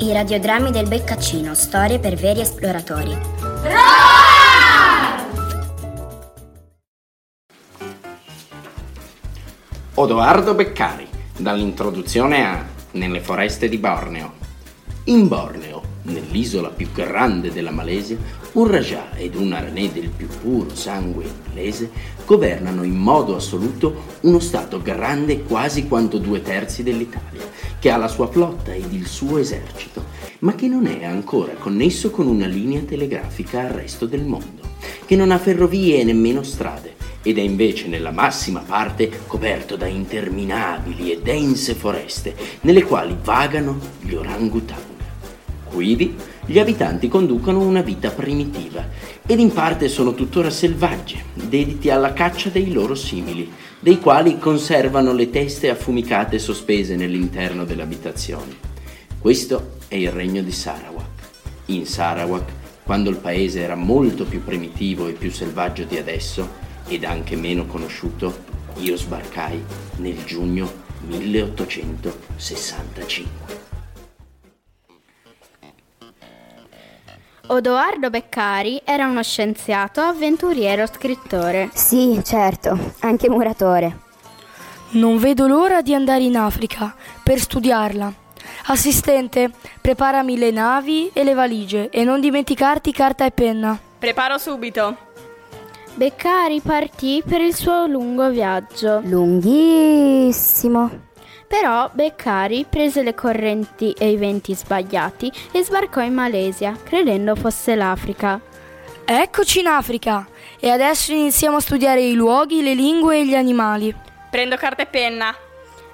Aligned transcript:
I 0.00 0.12
radiodrammi 0.12 0.70
del 0.70 0.86
Beccaccino, 0.86 1.54
storie 1.54 1.98
per 1.98 2.14
veri 2.14 2.40
esploratori. 2.40 3.18
Odoardo 9.94 10.54
Beccari, 10.54 11.08
dall'introduzione 11.36 12.46
a 12.46 12.64
Nelle 12.92 13.18
foreste 13.18 13.68
di 13.68 13.78
Borneo. 13.78 14.34
In 15.06 15.26
Borneo, 15.26 15.82
nell'isola 16.08 16.68
più 16.68 16.90
grande 16.92 17.52
della 17.52 17.70
Malesia, 17.70 18.16
un 18.52 18.66
Rajah 18.66 19.16
ed 19.16 19.34
un 19.34 19.52
Aranè 19.52 19.90
del 19.90 20.08
più 20.08 20.26
puro 20.26 20.74
sangue 20.74 21.24
inglese 21.24 21.90
governano 22.24 22.82
in 22.82 22.96
modo 22.96 23.36
assoluto 23.36 24.16
uno 24.22 24.38
stato 24.38 24.82
grande 24.82 25.42
quasi 25.42 25.86
quanto 25.86 26.18
due 26.18 26.42
terzi 26.42 26.82
dell'Italia, 26.82 27.46
che 27.78 27.90
ha 27.90 27.96
la 27.96 28.08
sua 28.08 28.26
flotta 28.26 28.74
ed 28.74 28.92
il 28.92 29.06
suo 29.06 29.38
esercito, 29.38 30.04
ma 30.40 30.54
che 30.54 30.68
non 30.68 30.86
è 30.86 31.04
ancora 31.04 31.52
connesso 31.52 32.10
con 32.10 32.26
una 32.26 32.46
linea 32.46 32.80
telegrafica 32.80 33.60
al 33.60 33.70
resto 33.70 34.06
del 34.06 34.24
mondo, 34.24 34.62
che 35.06 35.16
non 35.16 35.30
ha 35.30 35.38
ferrovie 35.38 36.00
e 36.00 36.04
nemmeno 36.04 36.42
strade, 36.42 36.96
ed 37.22 37.38
è 37.38 37.42
invece 37.42 37.88
nella 37.88 38.10
massima 38.10 38.60
parte 38.60 39.10
coperto 39.26 39.76
da 39.76 39.86
interminabili 39.86 41.12
e 41.12 41.20
dense 41.20 41.74
foreste 41.74 42.34
nelle 42.62 42.84
quali 42.84 43.16
vagano 43.22 43.78
gli 44.00 44.14
orangutang. 44.14 44.87
Quivi 45.70 46.16
gli 46.46 46.58
abitanti 46.58 47.08
conducono 47.08 47.60
una 47.60 47.82
vita 47.82 48.10
primitiva 48.10 48.86
ed 49.26 49.38
in 49.38 49.52
parte 49.52 49.88
sono 49.88 50.14
tuttora 50.14 50.50
selvaggi, 50.50 51.22
dediti 51.34 51.90
alla 51.90 52.12
caccia 52.12 52.48
dei 52.48 52.72
loro 52.72 52.94
simili, 52.94 53.50
dei 53.78 54.00
quali 54.00 54.38
conservano 54.38 55.12
le 55.12 55.30
teste 55.30 55.68
affumicate 55.68 56.38
sospese 56.38 56.96
nell'interno 56.96 57.64
delle 57.64 57.82
abitazioni. 57.82 58.56
Questo 59.18 59.76
è 59.88 59.96
il 59.96 60.10
regno 60.10 60.42
di 60.42 60.52
Sarawak. 60.52 61.06
In 61.66 61.86
Sarawak, 61.86 62.50
quando 62.82 63.10
il 63.10 63.16
paese 63.16 63.60
era 63.60 63.74
molto 63.74 64.24
più 64.24 64.42
primitivo 64.42 65.06
e 65.06 65.12
più 65.12 65.30
selvaggio 65.30 65.84
di 65.84 65.98
adesso, 65.98 66.66
ed 66.88 67.04
anche 67.04 67.36
meno 67.36 67.66
conosciuto, 67.66 68.46
io 68.76 68.96
sbarcai 68.96 69.62
nel 69.96 70.24
giugno 70.24 70.86
1865. 71.06 73.77
Odoardo 77.50 78.10
Beccari 78.10 78.82
era 78.84 79.06
uno 79.06 79.22
scienziato, 79.22 80.02
avventuriero, 80.02 80.86
scrittore. 80.86 81.70
Sì, 81.72 82.20
certo, 82.22 82.92
anche 83.00 83.30
muratore. 83.30 84.00
Non 84.90 85.16
vedo 85.16 85.46
l'ora 85.46 85.80
di 85.80 85.94
andare 85.94 86.24
in 86.24 86.36
Africa 86.36 86.94
per 87.22 87.40
studiarla. 87.40 88.12
Assistente, 88.66 89.50
preparami 89.80 90.36
le 90.36 90.50
navi 90.50 91.10
e 91.14 91.24
le 91.24 91.32
valigie 91.32 91.88
e 91.88 92.04
non 92.04 92.20
dimenticarti 92.20 92.92
carta 92.92 93.24
e 93.24 93.30
penna. 93.30 93.78
Preparo 93.98 94.36
subito. 94.36 94.94
Beccari 95.94 96.60
partì 96.60 97.22
per 97.26 97.40
il 97.40 97.54
suo 97.54 97.86
lungo 97.86 98.28
viaggio. 98.28 99.00
Lunghissimo. 99.04 101.06
Però 101.48 101.88
Beccari 101.90 102.66
prese 102.68 103.02
le 103.02 103.14
correnti 103.14 103.92
e 103.92 104.10
i 104.10 104.16
venti 104.16 104.54
sbagliati 104.54 105.32
e 105.50 105.64
sbarcò 105.64 106.02
in 106.02 106.12
Malesia, 106.12 106.76
credendo 106.84 107.34
fosse 107.34 107.74
l'Africa. 107.74 108.38
Eccoci 109.02 109.60
in 109.60 109.66
Africa 109.66 110.28
e 110.60 110.68
adesso 110.68 111.10
iniziamo 111.12 111.56
a 111.56 111.60
studiare 111.60 112.02
i 112.02 112.12
luoghi, 112.12 112.62
le 112.62 112.74
lingue 112.74 113.20
e 113.20 113.26
gli 113.26 113.34
animali. 113.34 113.94
Prendo 114.30 114.56
carta 114.56 114.82
e 114.82 114.86
penna. 114.86 115.34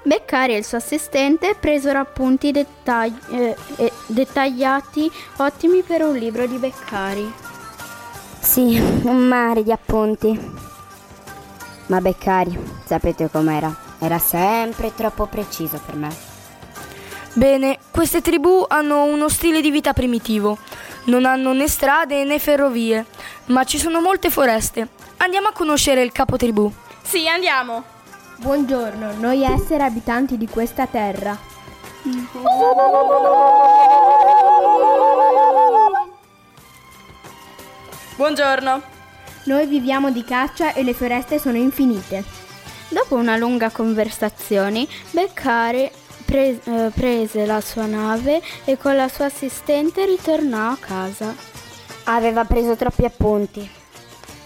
Beccari 0.02 0.54
e 0.54 0.56
il 0.56 0.64
suo 0.64 0.78
assistente 0.78 1.54
presero 1.58 2.00
appunti 2.00 2.50
dettagli- 2.50 3.16
eh, 3.30 3.56
eh, 3.76 3.92
dettagliati 4.08 5.08
ottimi 5.36 5.82
per 5.82 6.02
un 6.02 6.16
libro 6.16 6.46
di 6.46 6.56
Beccari. 6.56 7.32
Sì, 8.40 8.76
un 9.04 9.28
mare 9.28 9.62
di 9.62 9.70
appunti. 9.70 10.52
Ma 11.86 12.00
Beccari, 12.00 12.58
sapete 12.84 13.30
com'era? 13.30 13.83
Era 13.98 14.18
sempre 14.18 14.94
troppo 14.94 15.26
preciso 15.26 15.80
per 15.84 15.96
me. 15.96 16.14
Bene, 17.34 17.78
queste 17.90 18.20
tribù 18.20 18.64
hanno 18.68 19.04
uno 19.04 19.28
stile 19.28 19.60
di 19.60 19.70
vita 19.70 19.92
primitivo. 19.92 20.58
Non 21.04 21.24
hanno 21.24 21.52
né 21.52 21.68
strade 21.68 22.24
né 22.24 22.38
ferrovie, 22.38 23.04
ma 23.46 23.64
ci 23.64 23.78
sono 23.78 24.00
molte 24.00 24.30
foreste. 24.30 24.88
Andiamo 25.18 25.48
a 25.48 25.52
conoscere 25.52 26.02
il 26.02 26.12
capo 26.12 26.36
tribù. 26.36 26.70
Sì, 27.02 27.28
andiamo. 27.28 27.82
Buongiorno, 28.36 29.14
noi 29.18 29.42
esseri 29.42 29.82
abitanti 29.82 30.36
di 30.36 30.48
questa 30.48 30.86
terra. 30.86 31.36
Buongiorno. 38.16 38.82
Noi 39.44 39.66
viviamo 39.66 40.10
di 40.10 40.24
caccia 40.24 40.72
e 40.72 40.82
le 40.82 40.94
foreste 40.94 41.38
sono 41.38 41.56
infinite. 41.56 42.43
Dopo 42.88 43.16
una 43.16 43.36
lunga 43.36 43.70
conversazione, 43.70 44.86
Beccari 45.10 45.90
pre- 46.24 46.60
eh, 46.62 46.90
prese 46.94 47.46
la 47.46 47.60
sua 47.60 47.86
nave 47.86 48.42
e 48.64 48.76
con 48.76 48.96
la 48.96 49.08
sua 49.08 49.26
assistente 49.26 50.04
ritornò 50.04 50.70
a 50.70 50.76
casa. 50.78 51.34
Aveva 52.04 52.44
preso 52.44 52.76
troppi 52.76 53.04
appunti. 53.04 53.68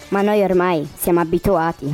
Ma 0.09 0.21
noi 0.21 0.41
ormai 0.41 0.87
siamo 0.95 1.19
abituati. 1.19 1.93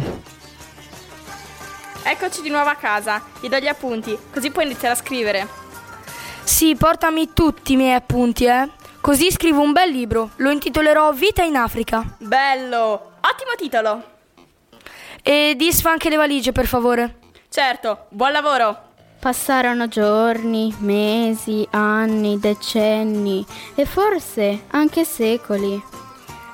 Eccoci 2.04 2.42
di 2.42 2.50
nuovo 2.50 2.70
a 2.70 2.76
casa. 2.76 3.22
Gli 3.42 3.50
do 3.50 3.58
gli 3.58 3.68
appunti, 3.68 4.18
così 4.32 4.52
puoi 4.52 4.66
iniziare 4.66 4.94
a 4.94 4.98
scrivere. 4.98 5.48
Sì, 6.44 6.76
portami 6.76 7.34
tutti 7.34 7.74
i 7.74 7.76
miei 7.76 7.96
appunti, 7.96 8.46
eh. 8.46 8.70
Così 9.02 9.32
scrivo 9.32 9.62
un 9.62 9.72
bel 9.72 9.90
libro. 9.90 10.32
Lo 10.38 10.52
intitolerò 10.52 11.12
Vita 11.12 11.44
in 11.44 11.56
Africa. 11.56 12.16
Bello! 12.20 13.14
Ottimo 13.22 13.56
titolo. 13.58 14.15
E 15.28 15.56
disfa 15.58 15.90
anche 15.90 16.10
le 16.10 16.18
valigie, 16.18 16.52
per 16.52 16.68
favore. 16.68 17.16
Certo, 17.50 18.06
buon 18.10 18.32
lavoro. 18.32 18.80
Passarono 19.20 19.88
giorni, 19.88 20.72
mesi, 20.82 21.68
anni, 21.72 22.38
decenni 22.38 23.44
e 23.74 23.86
forse 23.86 24.66
anche 24.68 25.04
secoli. 25.04 25.82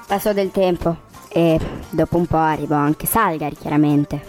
Passò 0.07 0.31
del 0.31 0.51
tempo 0.51 0.95
e 1.27 1.59
dopo 1.89 2.15
un 2.15 2.25
po' 2.27 2.37
arrivò 2.37 2.75
anche 2.75 3.07
Salgari, 3.07 3.57
chiaramente. 3.57 4.21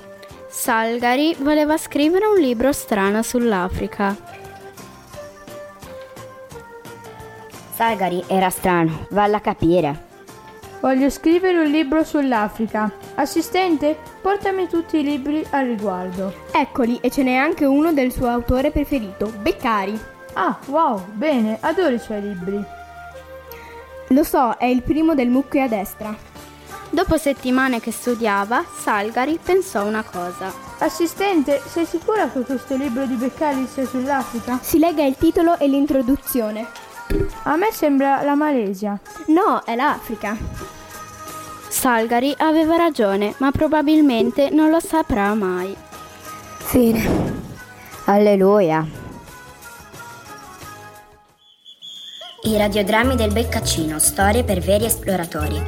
Salgari 0.49 1.37
voleva 1.39 1.77
scrivere 1.77 2.27
un 2.27 2.41
libro 2.41 2.73
strano 2.73 3.23
sull'Africa. 3.23 4.17
Salgari 7.75 8.25
era 8.27 8.51
strano, 8.51 9.07
valla 9.11 9.37
a 9.37 9.41
capire. 9.41 10.11
Voglio 10.83 11.11
scrivere 11.11 11.61
un 11.61 11.71
libro 11.71 12.03
sull'Africa. 12.03 12.91
Assistente, 13.15 13.97
portami 14.21 14.67
tutti 14.67 14.99
i 14.99 15.05
libri 15.05 15.47
al 15.51 15.67
riguardo. 15.67 16.35
Eccoli, 16.51 16.99
e 17.01 17.09
ce 17.09 17.23
n'è 17.23 17.37
anche 17.37 17.65
uno 17.65 17.93
del 17.93 18.11
suo 18.11 18.27
autore 18.27 18.73
preferito, 18.73 19.33
Beccari. 19.41 19.97
Ah, 20.33 20.59
wow, 20.67 21.01
bene, 21.13 21.57
adoro 21.61 21.95
i 21.95 22.01
suoi 22.01 22.23
libri. 22.23 22.61
Lo 24.09 24.25
so, 24.25 24.57
è 24.59 24.65
il 24.65 24.83
primo 24.83 25.15
del 25.15 25.29
mucchio 25.29 25.63
a 25.63 25.69
destra. 25.69 26.13
Dopo 26.91 27.17
settimane 27.17 27.79
che 27.79 27.93
studiava, 27.93 28.65
Salgari 28.69 29.39
pensò 29.41 29.87
una 29.87 30.03
cosa. 30.03 30.53
Assistente, 30.79 31.63
sei 31.65 31.87
sicura 31.87 32.29
che 32.29 32.41
questo 32.41 32.75
libro 32.75 33.07
di 33.07 33.15
Beccari 33.15 33.69
sia 33.69 33.87
sull'Africa? 33.87 34.59
Si 34.61 34.81
legga 34.81 35.05
il 35.05 35.15
titolo 35.17 35.57
e 35.59 35.69
l'introduzione. 35.69 36.67
A 37.45 37.57
me 37.57 37.71
sembra 37.73 38.23
la 38.23 38.35
Malesia. 38.35 38.99
No, 39.27 39.63
è 39.65 39.77
l'Africa. 39.77 40.72
Salgari 41.83 42.33
aveva 42.39 42.77
ragione, 42.77 43.35
ma 43.39 43.51
probabilmente 43.51 44.51
non 44.51 44.71
lo 44.71 44.79
saprà 44.79 45.35
mai. 45.35 45.75
Fine. 46.59 47.41
Alleluia. 48.05 48.87
I 52.45 52.57
radiodrammi 52.57 53.17
del 53.17 53.33
Beccaccino, 53.33 53.99
storie 53.99 54.45
per 54.45 54.61
veri 54.61 54.85
esploratori. 54.85 55.61